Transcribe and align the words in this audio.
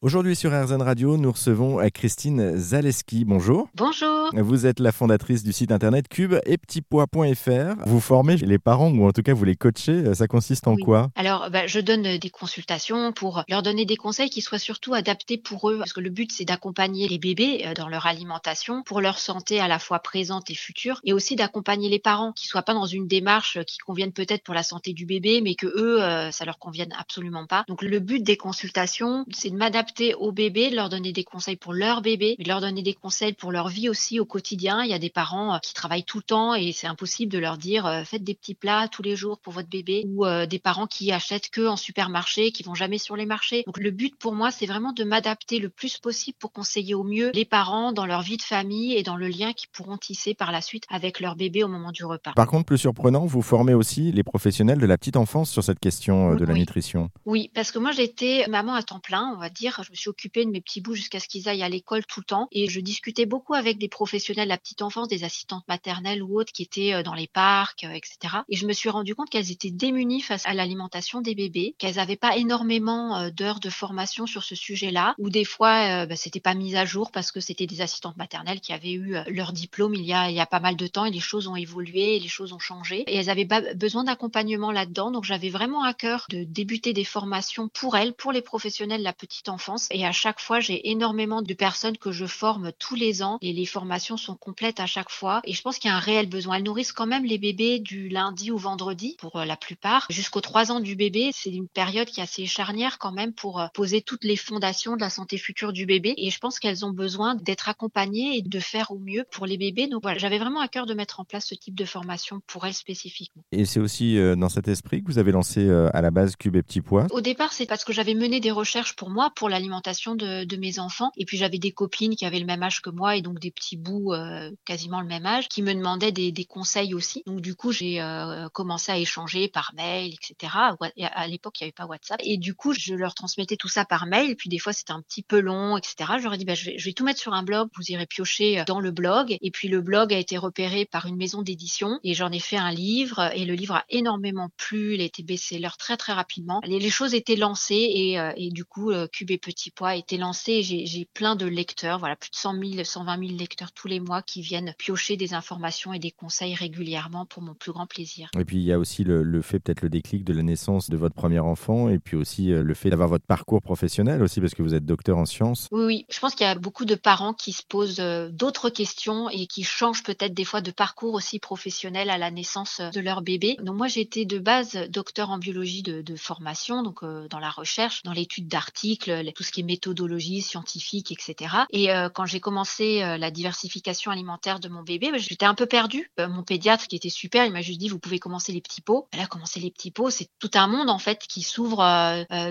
Aujourd'hui 0.00 0.36
sur 0.36 0.52
RZN 0.52 0.80
Radio, 0.80 1.16
nous 1.16 1.32
recevons 1.32 1.80
euh, 1.80 1.88
Christine 1.92 2.56
Zaleski. 2.56 3.24
Bonjour. 3.24 3.68
Bonjour. 3.74 4.30
Vous 4.32 4.64
êtes 4.64 4.78
la 4.78 4.92
fondatrice 4.92 5.42
du 5.42 5.52
site 5.52 5.72
internet 5.72 6.06
cube 6.06 6.36
et 6.46 6.56
petitpois.fr. 6.56 7.82
Vous 7.84 7.98
formez 7.98 8.36
les 8.36 8.58
parents 8.60 8.92
ou 8.92 9.08
en 9.08 9.10
tout 9.10 9.22
cas 9.22 9.34
vous 9.34 9.44
les 9.44 9.56
coachez. 9.56 9.90
Euh, 9.90 10.14
ça 10.14 10.28
consiste 10.28 10.68
en 10.68 10.74
Oui. 10.74 10.82
quoi? 10.84 11.10
Alors, 11.16 11.50
bah, 11.50 11.66
je 11.66 11.80
donne 11.80 12.16
des 12.16 12.30
consultations 12.30 13.10
pour 13.10 13.42
leur 13.48 13.64
donner 13.64 13.86
des 13.86 13.96
conseils 13.96 14.30
qui 14.30 14.40
soient 14.40 14.60
surtout 14.60 14.94
adaptés 14.94 15.36
pour 15.36 15.68
eux. 15.68 15.78
Parce 15.78 15.92
que 15.92 15.98
le 16.00 16.10
but, 16.10 16.30
c'est 16.30 16.44
d'accompagner 16.44 17.08
les 17.08 17.18
bébés 17.18 17.64
euh, 17.66 17.74
dans 17.74 17.88
leur 17.88 18.06
alimentation 18.06 18.84
pour 18.84 19.00
leur 19.00 19.18
santé 19.18 19.58
à 19.58 19.66
la 19.66 19.80
fois 19.80 19.98
présente 19.98 20.48
et 20.48 20.54
future. 20.54 21.00
Et 21.02 21.12
aussi 21.12 21.34
d'accompagner 21.34 21.88
les 21.88 21.98
parents 21.98 22.30
qui 22.30 22.46
soient 22.46 22.62
pas 22.62 22.74
dans 22.74 22.86
une 22.86 23.08
démarche 23.08 23.56
euh, 23.56 23.62
qui 23.64 23.78
convienne 23.78 24.12
peut-être 24.12 24.44
pour 24.44 24.54
la 24.54 24.62
santé 24.62 24.92
du 24.92 25.06
bébé, 25.06 25.40
mais 25.42 25.56
que 25.56 25.66
eux, 25.66 26.00
euh, 26.04 26.30
ça 26.30 26.44
leur 26.44 26.60
convienne 26.60 26.94
absolument 26.96 27.46
pas. 27.48 27.64
Donc, 27.66 27.82
le 27.82 27.98
but 27.98 28.22
des 28.22 28.36
consultations, 28.36 29.24
c'est 29.32 29.50
de 29.50 29.56
m'adapter 29.56 29.87
au 30.18 30.32
bébé, 30.32 30.70
de 30.70 30.76
leur 30.76 30.88
donner 30.88 31.12
des 31.12 31.24
conseils 31.24 31.56
pour 31.56 31.72
leur 31.72 32.02
bébé, 32.02 32.36
mais 32.38 32.44
de 32.44 32.48
leur 32.48 32.60
donner 32.60 32.82
des 32.82 32.94
conseils 32.94 33.32
pour 33.32 33.52
leur 33.52 33.68
vie 33.68 33.88
aussi 33.88 34.20
au 34.20 34.24
quotidien. 34.24 34.82
Il 34.82 34.90
y 34.90 34.94
a 34.94 34.98
des 34.98 35.10
parents 35.10 35.54
euh, 35.54 35.58
qui 35.58 35.74
travaillent 35.74 36.04
tout 36.04 36.18
le 36.18 36.22
temps 36.22 36.54
et 36.54 36.72
c'est 36.72 36.86
impossible 36.86 37.32
de 37.32 37.38
leur 37.38 37.58
dire 37.58 37.86
euh, 37.86 38.04
faites 38.04 38.24
des 38.24 38.34
petits 38.34 38.54
plats 38.54 38.88
tous 38.88 39.02
les 39.02 39.16
jours 39.16 39.38
pour 39.38 39.52
votre 39.52 39.68
bébé 39.68 40.04
ou 40.06 40.24
euh, 40.26 40.46
des 40.46 40.58
parents 40.58 40.86
qui 40.86 41.12
achètent 41.12 41.50
que 41.50 41.66
en 41.66 41.76
supermarché, 41.76 42.52
qui 42.52 42.62
vont 42.62 42.74
jamais 42.74 42.98
sur 42.98 43.16
les 43.16 43.26
marchés. 43.26 43.62
Donc 43.66 43.78
le 43.78 43.90
but 43.90 44.14
pour 44.16 44.34
moi, 44.34 44.50
c'est 44.50 44.66
vraiment 44.66 44.92
de 44.92 45.04
m'adapter 45.04 45.58
le 45.58 45.68
plus 45.68 45.98
possible 45.98 46.36
pour 46.38 46.52
conseiller 46.52 46.94
au 46.94 47.04
mieux 47.04 47.30
les 47.34 47.44
parents 47.44 47.92
dans 47.92 48.06
leur 48.06 48.22
vie 48.22 48.36
de 48.36 48.42
famille 48.42 48.94
et 48.94 49.02
dans 49.02 49.16
le 49.16 49.28
lien 49.28 49.52
qu'ils 49.52 49.70
pourront 49.70 49.96
tisser 49.96 50.34
par 50.34 50.52
la 50.52 50.60
suite 50.60 50.84
avec 50.90 51.20
leur 51.20 51.36
bébé 51.36 51.64
au 51.64 51.68
moment 51.68 51.92
du 51.92 52.04
repas. 52.04 52.32
Par 52.34 52.46
contre, 52.46 52.66
plus 52.66 52.78
surprenant, 52.78 53.26
vous 53.26 53.42
formez 53.42 53.74
aussi 53.74 54.12
les 54.12 54.22
professionnels 54.22 54.78
de 54.78 54.86
la 54.86 54.98
petite 54.98 55.16
enfance 55.16 55.50
sur 55.50 55.64
cette 55.64 55.80
question 55.80 56.34
de 56.34 56.44
la 56.44 56.52
Oui. 56.52 56.60
nutrition. 56.60 57.10
Oui, 57.26 57.50
parce 57.54 57.72
que 57.72 57.78
moi 57.78 57.92
j'étais 57.92 58.46
maman 58.48 58.74
à 58.74 58.82
temps 58.82 59.00
plein, 59.00 59.32
on 59.34 59.38
va 59.38 59.50
dire. 59.50 59.77
Je 59.82 59.90
me 59.90 59.96
suis 59.96 60.08
occupée 60.08 60.44
de 60.44 60.50
mes 60.50 60.60
petits 60.60 60.80
bouts 60.80 60.94
jusqu'à 60.94 61.20
ce 61.20 61.28
qu'ils 61.28 61.48
aillent 61.48 61.62
à 61.62 61.68
l'école 61.68 62.04
tout 62.04 62.20
le 62.20 62.24
temps. 62.24 62.48
Et 62.52 62.68
je 62.68 62.80
discutais 62.80 63.26
beaucoup 63.26 63.54
avec 63.54 63.78
des 63.78 63.88
professionnels 63.88 64.46
de 64.46 64.50
la 64.50 64.58
petite 64.58 64.82
enfance, 64.82 65.08
des 65.08 65.24
assistantes 65.24 65.66
maternelles 65.68 66.22
ou 66.22 66.38
autres 66.38 66.52
qui 66.52 66.62
étaient 66.62 66.94
euh, 66.94 67.02
dans 67.02 67.14
les 67.14 67.26
parcs, 67.26 67.84
euh, 67.84 67.92
etc. 67.92 68.38
Et 68.48 68.56
je 68.56 68.66
me 68.66 68.72
suis 68.72 68.88
rendu 68.88 69.14
compte 69.14 69.30
qu'elles 69.30 69.50
étaient 69.50 69.70
démunies 69.70 70.20
face 70.20 70.46
à 70.46 70.54
l'alimentation 70.54 71.20
des 71.20 71.34
bébés, 71.34 71.74
qu'elles 71.78 71.96
n'avaient 71.96 72.16
pas 72.16 72.36
énormément 72.36 73.16
euh, 73.16 73.30
d'heures 73.30 73.60
de 73.60 73.70
formation 73.70 74.26
sur 74.26 74.42
ce 74.42 74.54
sujet-là, 74.54 75.14
ou 75.18 75.30
des 75.30 75.44
fois 75.44 76.06
bah, 76.06 76.16
c'était 76.16 76.40
pas 76.40 76.54
mis 76.54 76.76
à 76.76 76.84
jour 76.84 77.10
parce 77.10 77.32
que 77.32 77.40
c'était 77.40 77.66
des 77.66 77.80
assistantes 77.80 78.16
maternelles 78.16 78.60
qui 78.60 78.72
avaient 78.72 78.92
eu 78.92 79.16
leur 79.28 79.52
diplôme 79.52 79.94
il 79.94 80.04
y 80.04 80.12
a 80.12 80.30
il 80.30 80.36
y 80.36 80.40
a 80.40 80.46
pas 80.46 80.60
mal 80.60 80.76
de 80.76 80.86
temps 80.86 81.04
et 81.04 81.10
les 81.10 81.20
choses 81.20 81.48
ont 81.48 81.56
évolué 81.56 82.16
et 82.16 82.20
les 82.20 82.28
choses 82.28 82.52
ont 82.52 82.58
changé 82.58 83.04
et 83.06 83.16
elles 83.16 83.30
avaient 83.30 83.48
besoin 83.74 84.04
d'accompagnement 84.04 84.72
là-dedans. 84.72 85.10
Donc 85.10 85.24
j'avais 85.24 85.50
vraiment 85.50 85.82
à 85.82 85.94
cœur 85.94 86.26
de 86.30 86.44
débuter 86.44 86.92
des 86.92 87.04
formations 87.04 87.68
pour 87.68 87.96
elles, 87.96 88.14
pour 88.14 88.32
les 88.32 88.42
professionnels 88.42 89.00
de 89.00 89.04
la 89.04 89.12
petite 89.12 89.48
enfance. 89.48 89.67
Et 89.90 90.06
à 90.06 90.12
chaque 90.12 90.40
fois, 90.40 90.60
j'ai 90.60 90.90
énormément 90.90 91.42
de 91.42 91.54
personnes 91.54 91.96
que 91.98 92.12
je 92.12 92.26
forme 92.26 92.72
tous 92.78 92.94
les 92.94 93.22
ans 93.22 93.38
et 93.42 93.52
les 93.52 93.66
formations 93.66 94.16
sont 94.16 94.36
complètes 94.36 94.80
à 94.80 94.86
chaque 94.86 95.10
fois. 95.10 95.40
Et 95.44 95.52
je 95.52 95.62
pense 95.62 95.78
qu'il 95.78 95.90
y 95.90 95.92
a 95.92 95.96
un 95.96 96.00
réel 96.00 96.28
besoin. 96.28 96.56
Elles 96.56 96.62
nourrissent 96.62 96.92
quand 96.92 97.06
même 97.06 97.24
les 97.24 97.38
bébés 97.38 97.78
du 97.78 98.08
lundi 98.08 98.50
au 98.50 98.56
vendredi 98.56 99.16
pour 99.18 99.36
euh, 99.36 99.44
la 99.44 99.56
plupart. 99.56 100.06
Jusqu'aux 100.10 100.40
trois 100.40 100.72
ans 100.72 100.80
du 100.80 100.96
bébé, 100.96 101.30
c'est 101.32 101.50
une 101.50 101.68
période 101.68 102.08
qui 102.08 102.20
est 102.20 102.22
assez 102.22 102.46
charnière 102.46 102.98
quand 102.98 103.12
même 103.12 103.32
pour 103.32 103.60
euh, 103.60 103.66
poser 103.74 104.00
toutes 104.00 104.24
les 104.24 104.36
fondations 104.36 104.96
de 104.96 105.00
la 105.00 105.10
santé 105.10 105.38
future 105.38 105.72
du 105.72 105.86
bébé. 105.86 106.14
Et 106.16 106.30
je 106.30 106.38
pense 106.38 106.58
qu'elles 106.58 106.84
ont 106.84 106.92
besoin 106.92 107.34
d'être 107.34 107.68
accompagnées 107.68 108.38
et 108.38 108.42
de 108.42 108.60
faire 108.60 108.90
au 108.90 108.98
mieux 108.98 109.24
pour 109.30 109.46
les 109.46 109.58
bébés. 109.58 109.86
Donc 109.88 110.02
voilà, 110.02 110.18
j'avais 110.18 110.38
vraiment 110.38 110.60
à 110.60 110.68
cœur 110.68 110.86
de 110.86 110.94
mettre 110.94 111.20
en 111.20 111.24
place 111.24 111.46
ce 111.46 111.54
type 111.54 111.74
de 111.74 111.84
formation 111.84 112.40
pour 112.46 112.66
elles 112.66 112.74
spécifiquement. 112.74 113.42
Et 113.52 113.64
c'est 113.64 113.80
aussi 113.80 114.18
euh, 114.18 114.36
dans 114.36 114.48
cet 114.48 114.68
esprit 114.68 115.02
que 115.02 115.10
vous 115.10 115.18
avez 115.18 115.32
lancé 115.32 115.68
à 115.92 116.00
la 116.00 116.10
base 116.10 116.36
Cube 116.36 116.56
et 116.56 116.62
Petits 116.62 116.80
Pois? 116.80 117.06
Au 117.10 117.20
départ, 117.20 117.52
c'est 117.52 117.66
parce 117.66 117.84
que 117.84 117.92
j'avais 117.92 118.14
mené 118.14 118.40
des 118.40 118.50
recherches 118.50 118.96
pour 118.96 119.10
moi, 119.10 119.30
pour 119.34 119.48
l'alimentation 119.58 120.14
de, 120.14 120.44
de 120.44 120.56
mes 120.56 120.78
enfants. 120.78 121.10
Et 121.16 121.24
puis 121.24 121.36
j'avais 121.36 121.58
des 121.58 121.72
copines 121.72 122.16
qui 122.16 122.24
avaient 122.24 122.38
le 122.38 122.46
même 122.46 122.62
âge 122.62 122.80
que 122.80 122.90
moi 122.90 123.16
et 123.16 123.22
donc 123.22 123.38
des 123.38 123.50
petits 123.50 123.76
bouts 123.76 124.12
euh, 124.12 124.50
quasiment 124.64 125.00
le 125.00 125.06
même 125.06 125.26
âge, 125.26 125.48
qui 125.48 125.62
me 125.62 125.74
demandaient 125.74 126.12
des, 126.12 126.44
conseils 126.44 126.94
aussi. 126.94 127.22
Donc 127.26 127.40
du 127.40 127.54
coup, 127.54 127.72
j'ai 127.72 128.00
euh, 128.00 128.48
commencé 128.50 128.90
à 128.90 128.98
échanger 128.98 129.48
par 129.48 129.72
mail, 129.74 130.14
etc. 130.14 130.52
À, 130.54 131.28
l'époque, 131.28 131.60
il 131.60 131.64
n'y 131.64 131.66
avait 131.66 131.72
pas 131.72 131.86
WhatsApp. 131.86 132.20
Et 132.22 132.38
du 132.38 132.54
coup, 132.54 132.72
je 132.72 132.94
leur 132.94 133.14
transmettais 133.14 133.56
tout 133.56 133.68
ça 133.68 133.84
par 133.84 134.06
mail. 134.06 134.36
Puis 134.36 134.48
des 134.48 134.58
fois, 134.58 134.72
c'était 134.72 134.92
un 134.92 135.02
petit 135.02 135.22
peu 135.22 135.40
long, 135.40 135.76
etc. 135.76 136.12
Je 136.18 136.24
leur 136.24 136.34
ai 136.34 136.38
dit, 136.38 136.44
bah, 136.44 136.54
je, 136.54 136.70
vais, 136.70 136.92
tout 136.92 137.04
mettre 137.04 137.20
sur 137.20 137.34
un 137.34 137.42
blog. 137.42 137.68
Vous 137.76 137.84
irez 137.88 138.06
piocher 138.06 138.60
euh, 138.60 138.64
dans 138.64 138.80
le 138.80 138.90
blog. 138.90 139.36
Et 139.40 139.50
puis 139.50 139.68
le 139.68 139.80
blog 139.80 140.12
a 140.12 140.18
été 140.18 140.38
repéré 140.38 140.86
par 140.86 141.06
une 141.06 141.16
maison 141.16 141.42
d'édition 141.42 141.98
et 142.02 142.14
j'en 142.14 142.30
ai 142.30 142.40
fait 142.40 142.56
un 142.56 142.70
livre. 142.70 143.30
Et 143.34 143.44
le 143.44 143.54
livre 143.54 143.74
a 143.74 143.84
énormément 143.90 144.48
plu. 144.56 144.94
Il 144.94 145.00
a 145.00 145.04
été 145.04 145.22
best-seller 145.22 145.76
très 145.78 145.96
très 145.96 146.12
rapidement. 146.12 146.60
Les, 146.64 146.78
les 146.78 146.90
choses 146.90 147.14
étaient 147.14 147.36
lancées 147.36 147.90
et, 147.94 148.18
euh, 148.18 148.32
et 148.36 148.50
du 148.50 148.64
coup, 148.64 148.92
Cube 149.12 149.30
Petit 149.48 149.70
Pois 149.70 149.96
étaient 149.96 150.16
lancés. 150.18 150.60
Et 150.70 150.84
J'ai 150.86 151.04
plein 151.14 151.36
de 151.36 151.46
lecteurs, 151.46 151.98
voilà, 151.98 152.16
plus 152.16 152.30
de 152.30 152.36
100 152.36 152.54
000, 152.74 152.84
120 152.84 153.18
000 153.28 153.38
lecteurs 153.38 153.72
tous 153.72 153.88
les 153.88 154.00
mois 154.00 154.22
qui 154.22 154.42
viennent 154.42 154.74
piocher 154.78 155.16
des 155.16 155.34
informations 155.34 155.92
et 155.92 155.98
des 155.98 156.10
conseils 156.10 156.54
régulièrement 156.54 157.24
pour 157.26 157.42
mon 157.42 157.54
plus 157.54 157.72
grand 157.72 157.86
plaisir. 157.86 158.28
Et 158.38 158.44
puis 158.44 158.56
il 158.58 158.62
y 158.64 158.72
a 158.72 158.78
aussi 158.78 159.04
le, 159.04 159.22
le 159.22 159.42
fait, 159.42 159.58
peut-être 159.60 159.82
le 159.82 159.88
déclic 159.90 160.24
de 160.24 160.32
la 160.32 160.42
naissance 160.42 160.90
de 160.90 160.96
votre 160.96 161.14
premier 161.14 161.38
enfant, 161.40 161.88
et 161.88 161.98
puis 161.98 162.16
aussi 162.16 162.52
euh, 162.52 162.62
le 162.62 162.74
fait 162.74 162.90
d'avoir 162.90 163.08
votre 163.08 163.24
parcours 163.26 163.62
professionnel 163.62 164.22
aussi, 164.22 164.40
parce 164.40 164.54
que 164.54 164.62
vous 164.62 164.74
êtes 164.74 164.84
docteur 164.84 165.18
en 165.18 165.24
sciences. 165.26 165.68
Oui, 165.72 165.84
oui, 165.84 166.06
je 166.10 166.18
pense 166.18 166.34
qu'il 166.34 166.46
y 166.46 166.50
a 166.50 166.54
beaucoup 166.54 166.84
de 166.84 166.94
parents 166.94 167.32
qui 167.34 167.52
se 167.52 167.62
posent 167.68 168.00
euh, 168.00 168.28
d'autres 168.30 168.70
questions 168.70 169.28
et 169.30 169.46
qui 169.46 169.62
changent 169.64 170.02
peut-être 170.02 170.34
des 170.34 170.44
fois 170.44 170.60
de 170.60 170.70
parcours 170.70 171.14
aussi 171.14 171.38
professionnel 171.38 172.10
à 172.10 172.18
la 172.18 172.30
naissance 172.30 172.80
euh, 172.80 172.90
de 172.90 173.00
leur 173.00 173.22
bébé. 173.22 173.56
Donc 173.62 173.76
moi 173.76 173.86
été 173.96 174.24
de 174.24 174.38
base 174.38 174.76
docteur 174.90 175.30
en 175.30 175.38
biologie 175.38 175.82
de, 175.82 176.02
de 176.02 176.16
formation, 176.16 176.82
donc 176.82 177.02
euh, 177.02 177.26
dans 177.28 177.38
la 177.38 177.50
recherche, 177.50 178.02
dans 178.02 178.12
l'étude 178.12 178.48
d'articles, 178.48 179.10
les- 179.12 179.32
tout 179.38 179.44
ce 179.44 179.52
qui 179.52 179.60
est 179.60 179.62
méthodologie 179.62 180.42
scientifique, 180.42 181.12
etc. 181.12 181.54
Et 181.70 181.92
euh, 181.92 182.08
quand 182.08 182.26
j'ai 182.26 182.40
commencé 182.40 183.04
euh, 183.04 183.18
la 183.18 183.30
diversification 183.30 184.10
alimentaire 184.10 184.58
de 184.58 184.68
mon 184.68 184.82
bébé, 184.82 185.12
bah, 185.12 185.18
j'étais 185.18 185.46
un 185.46 185.54
peu 185.54 185.66
perdue. 185.66 186.10
Euh, 186.18 186.26
mon 186.26 186.42
pédiatre 186.42 186.88
qui 186.88 186.96
était 186.96 187.08
super, 187.08 187.44
il 187.44 187.52
m'a 187.52 187.62
juste 187.62 187.78
dit 187.78 187.88
vous 187.88 188.00
pouvez 188.00 188.18
commencer 188.18 188.50
les 188.50 188.60
petits 188.60 188.80
pots. 188.80 189.06
Là 189.16 189.28
commencer 189.28 189.60
les 189.60 189.70
petits 189.70 189.92
pots, 189.92 190.10
c'est 190.10 190.28
tout 190.40 190.50
un 190.54 190.66
monde 190.66 190.90
en 190.90 190.98
fait 190.98 191.20
qui 191.28 191.42
s'ouvre 191.42 191.76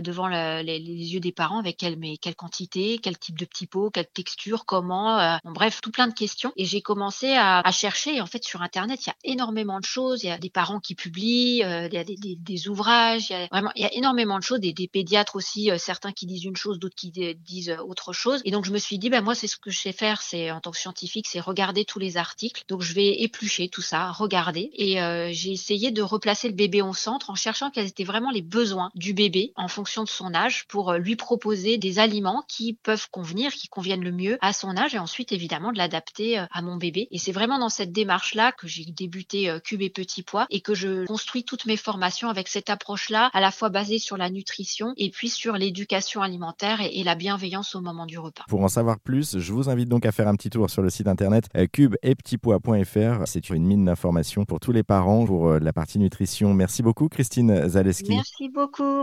devant 0.01 0.29
le- 0.29 0.61
les, 0.61 0.79
yeux 0.79 1.19
des 1.19 1.33
parents 1.33 1.59
avec 1.59 1.75
quelle 1.75 2.35
quantité, 2.37 2.99
quel 3.03 3.17
type 3.17 3.37
de 3.37 3.43
petits 3.43 3.67
pots, 3.67 3.89
quelle 3.89 4.07
texture, 4.07 4.63
comment, 4.63 5.37
bref 5.43 5.81
tout 5.81 5.91
plein 5.91 6.07
de 6.07 6.13
questions. 6.13 6.53
Et 6.55 6.63
j'ai 6.63 6.81
commencé 6.81 7.33
à, 7.33 7.69
chercher. 7.73 8.15
Et 8.15 8.21
en 8.21 8.27
fait 8.27 8.45
sur 8.45 8.61
internet 8.61 9.05
il 9.05 9.09
y 9.09 9.11
a 9.11 9.33
énormément 9.33 9.81
de 9.81 9.85
choses. 9.85 10.23
Il 10.23 10.27
y 10.27 10.31
a 10.31 10.37
des 10.37 10.49
parents 10.49 10.79
qui 10.79 10.95
publient, 10.95 11.57
il 11.57 11.93
y 11.93 11.97
a 11.97 12.05
des, 12.05 12.69
ouvrages, 12.69 13.29
il 13.29 13.33
y 13.33 13.35
a 13.35 13.47
vraiment 13.47 13.71
il 13.75 13.81
y 13.81 13.85
a 13.85 13.93
énormément 13.93 14.37
de 14.37 14.43
choses. 14.43 14.61
Des, 14.61 14.87
pédiatres 14.87 15.35
aussi, 15.35 15.69
certains 15.77 16.13
qui 16.13 16.25
disent 16.25 16.45
une 16.45 16.55
chose, 16.55 16.76
d'autres 16.77 16.95
qui 16.95 17.11
di- 17.11 17.35
disent 17.35 17.75
autre 17.85 18.13
chose. 18.13 18.41
Et 18.45 18.51
donc 18.51 18.65
je 18.65 18.71
me 18.71 18.77
suis 18.77 18.97
dit 18.97 19.09
ben 19.09 19.23
moi 19.23 19.35
c'est 19.35 19.47
ce 19.47 19.57
que 19.57 19.69
je 19.71 19.79
sais 19.79 19.91
faire, 19.91 20.21
c'est 20.21 20.51
en 20.51 20.61
tant 20.61 20.71
que 20.71 20.77
scientifique, 20.77 21.27
c'est 21.27 21.39
regarder 21.39 21.85
tous 21.85 21.99
les 21.99 22.17
articles. 22.17 22.63
Donc 22.67 22.81
je 22.81 22.93
vais 22.93 23.21
éplucher 23.21 23.69
tout 23.69 23.81
ça, 23.81 24.11
regarder. 24.11 24.69
Et 24.73 25.01
euh, 25.01 25.29
j'ai 25.31 25.51
essayé 25.51 25.91
de 25.91 26.01
replacer 26.01 26.47
le 26.47 26.53
bébé 26.53 26.81
au 26.81 26.93
centre 26.93 27.29
en 27.29 27.35
cherchant 27.35 27.69
quels 27.71 27.87
étaient 27.87 28.03
vraiment 28.03 28.31
les 28.31 28.41
besoins 28.41 28.89
du 28.95 29.13
bébé 29.13 29.51
en 29.55 29.67
fonction 29.67 30.03
de 30.03 30.09
son 30.09 30.33
âge 30.33 30.65
pour 30.67 30.91
euh, 30.91 30.97
lui 30.97 31.15
proposer 31.15 31.77
des 31.77 31.99
aliments 31.99 32.43
qui 32.47 32.73
peuvent 32.73 33.09
convenir, 33.11 33.51
qui 33.53 33.67
conviennent 33.67 34.03
le 34.03 34.11
mieux 34.11 34.37
à 34.41 34.53
son 34.53 34.75
âge 34.77 34.95
et 34.95 34.99
ensuite 34.99 35.31
évidemment 35.31 35.71
de 35.71 35.77
l'adapter 35.77 36.39
euh, 36.39 36.45
à 36.51 36.61
mon 36.61 36.77
bébé. 36.77 37.07
Et 37.11 37.17
c'est 37.17 37.31
vraiment 37.31 37.59
dans 37.59 37.69
cette 37.69 37.91
démarche-là 37.91 38.51
que 38.51 38.67
j'ai 38.67 38.85
débuté 38.85 39.49
euh, 39.49 39.59
Cube 39.59 39.81
et 39.81 39.89
Petit 39.89 40.23
Pois 40.23 40.45
et 40.49 40.61
que 40.61 40.73
je 40.73 41.05
construis 41.05 41.43
toutes 41.43 41.65
mes 41.65 41.77
formations 41.77 42.29
avec 42.29 42.47
cette 42.47 42.69
approche-là, 42.69 43.29
à 43.33 43.39
la 43.41 43.51
fois 43.51 43.69
basée 43.69 43.99
sur 43.99 44.17
la 44.17 44.29
nutrition 44.29 44.93
et 44.97 45.09
puis 45.09 45.29
sur 45.29 45.53
l'éducation 45.57 46.21
alimentaire 46.21 46.66
et, 46.81 46.99
et 46.99 47.03
la 47.03 47.15
bienveillance 47.15 47.75
au 47.75 47.81
moment 47.81 48.05
du 48.05 48.17
repas. 48.19 48.43
Pour 48.47 48.63
en 48.63 48.67
savoir 48.67 48.99
plus, 48.99 49.39
je 49.39 49.53
vous 49.53 49.69
invite 49.69 49.89
donc 49.89 50.05
à 50.05 50.11
faire 50.11 50.27
un 50.27 50.35
petit 50.35 50.49
tour 50.49 50.69
sur 50.69 50.81
le 50.81 50.89
site 50.89 51.07
internet 51.07 51.45
euh, 51.55 51.67
cube 51.71 51.95
et 52.03 52.15
petitpois.fr. 52.15 53.25
C'est 53.25 53.49
une 53.49 53.65
mine 53.65 53.85
d'informations 53.85 54.45
pour 54.45 54.59
tous 54.59 54.71
les 54.71 54.83
parents 54.83 55.25
pour 55.25 55.49
euh, 55.49 55.59
la 55.59 55.73
partie 55.73 55.99
nutrition. 55.99 56.53
Merci 56.53 56.83
beaucoup 56.83 57.09
Christine 57.09 57.67
Zaleski. 57.67 58.09
Merci 58.09 58.49
beaucoup. 58.49 58.95